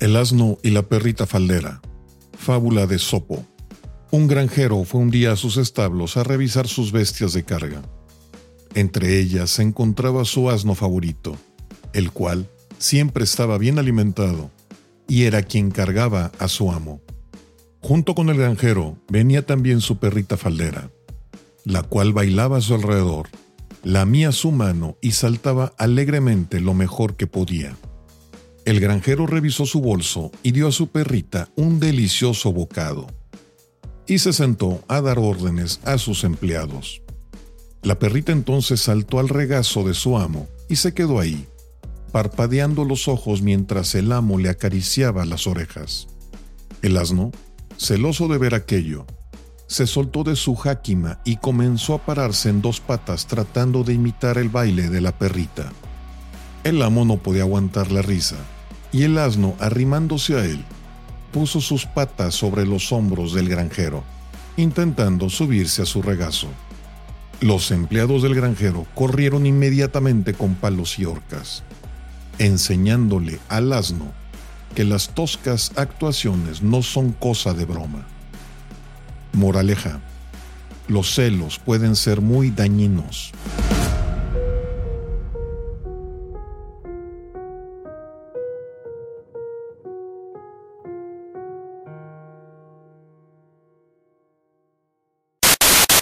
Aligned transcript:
El 0.00 0.16
asno 0.16 0.56
y 0.62 0.70
la 0.70 0.88
perrita 0.88 1.26
faldera. 1.26 1.82
Fábula 2.32 2.86
de 2.86 2.98
Sopo. 2.98 3.44
Un 4.10 4.28
granjero 4.28 4.82
fue 4.84 5.02
un 5.02 5.10
día 5.10 5.32
a 5.32 5.36
sus 5.36 5.58
establos 5.58 6.16
a 6.16 6.24
revisar 6.24 6.66
sus 6.68 6.90
bestias 6.90 7.34
de 7.34 7.44
carga. 7.44 7.82
Entre 8.74 9.18
ellas 9.18 9.50
se 9.50 9.62
encontraba 9.62 10.24
su 10.24 10.48
asno 10.48 10.74
favorito, 10.74 11.36
el 11.92 12.12
cual 12.12 12.48
siempre 12.78 13.24
estaba 13.24 13.58
bien 13.58 13.78
alimentado 13.78 14.50
y 15.06 15.24
era 15.24 15.42
quien 15.42 15.70
cargaba 15.70 16.32
a 16.38 16.48
su 16.48 16.72
amo. 16.72 17.02
Junto 17.82 18.14
con 18.14 18.30
el 18.30 18.38
granjero 18.38 18.96
venía 19.10 19.44
también 19.44 19.82
su 19.82 19.98
perrita 19.98 20.38
faldera, 20.38 20.90
la 21.64 21.82
cual 21.82 22.14
bailaba 22.14 22.56
a 22.56 22.62
su 22.62 22.74
alrededor, 22.74 23.28
lamía 23.84 24.32
su 24.32 24.50
mano 24.50 24.96
y 25.02 25.10
saltaba 25.10 25.74
alegremente 25.76 26.58
lo 26.58 26.72
mejor 26.72 27.16
que 27.16 27.26
podía. 27.26 27.76
El 28.64 28.78
granjero 28.78 29.26
revisó 29.26 29.64
su 29.64 29.80
bolso 29.80 30.30
y 30.42 30.52
dio 30.52 30.68
a 30.68 30.72
su 30.72 30.88
perrita 30.88 31.48
un 31.56 31.80
delicioso 31.80 32.52
bocado. 32.52 33.06
Y 34.06 34.18
se 34.18 34.32
sentó 34.32 34.82
a 34.88 35.00
dar 35.00 35.18
órdenes 35.18 35.80
a 35.84 35.96
sus 35.98 36.24
empleados. 36.24 37.02
La 37.82 37.98
perrita 37.98 38.32
entonces 38.32 38.80
saltó 38.80 39.18
al 39.18 39.28
regazo 39.28 39.84
de 39.84 39.94
su 39.94 40.18
amo 40.18 40.46
y 40.68 40.76
se 40.76 40.92
quedó 40.92 41.18
ahí, 41.18 41.46
parpadeando 42.12 42.84
los 42.84 43.08
ojos 43.08 43.40
mientras 43.40 43.94
el 43.94 44.12
amo 44.12 44.38
le 44.38 44.50
acariciaba 44.50 45.24
las 45.24 45.46
orejas. 45.46 46.08
El 46.82 46.96
asno, 46.98 47.32
celoso 47.78 48.28
de 48.28 48.36
ver 48.36 48.54
aquello, 48.54 49.06
se 49.66 49.86
soltó 49.86 50.24
de 50.24 50.36
su 50.36 50.56
jáquima 50.56 51.20
y 51.24 51.36
comenzó 51.36 51.94
a 51.94 52.04
pararse 52.04 52.50
en 52.50 52.60
dos 52.60 52.80
patas 52.80 53.26
tratando 53.26 53.84
de 53.84 53.94
imitar 53.94 54.36
el 54.36 54.48
baile 54.48 54.90
de 54.90 55.00
la 55.00 55.16
perrita. 55.16 55.72
El 56.62 56.82
amo 56.82 57.04
no 57.04 57.16
podía 57.16 57.42
aguantar 57.42 57.90
la 57.90 58.02
risa, 58.02 58.36
y 58.92 59.04
el 59.04 59.16
asno, 59.18 59.54
arrimándose 59.60 60.36
a 60.36 60.44
él, 60.44 60.62
puso 61.32 61.60
sus 61.60 61.86
patas 61.86 62.34
sobre 62.34 62.66
los 62.66 62.92
hombros 62.92 63.32
del 63.32 63.48
granjero, 63.48 64.04
intentando 64.56 65.30
subirse 65.30 65.82
a 65.82 65.86
su 65.86 66.02
regazo. 66.02 66.48
Los 67.40 67.70
empleados 67.70 68.22
del 68.22 68.34
granjero 68.34 68.86
corrieron 68.94 69.46
inmediatamente 69.46 70.34
con 70.34 70.54
palos 70.54 70.98
y 70.98 71.06
horcas, 71.06 71.62
enseñándole 72.38 73.40
al 73.48 73.72
asno 73.72 74.12
que 74.74 74.84
las 74.84 75.10
toscas 75.14 75.72
actuaciones 75.76 76.62
no 76.62 76.82
son 76.82 77.12
cosa 77.12 77.54
de 77.54 77.64
broma. 77.64 78.06
Moraleja, 79.32 80.00
los 80.88 81.14
celos 81.14 81.58
pueden 81.58 81.96
ser 81.96 82.20
muy 82.20 82.50
dañinos. 82.50 83.32